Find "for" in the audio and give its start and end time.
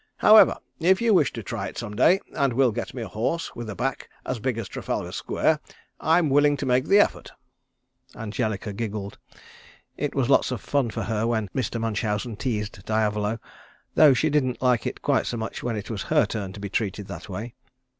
10.89-11.03